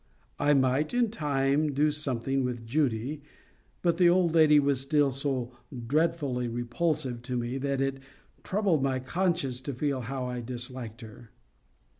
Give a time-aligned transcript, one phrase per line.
[0.39, 3.21] I might in time do something with Judy,
[3.83, 5.51] but the old lady was still so
[5.85, 7.99] dreadfully repulsive to me that it
[8.43, 11.29] troubled my conscience to feel how I disliked her.